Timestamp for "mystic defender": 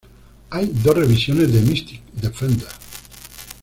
1.61-2.67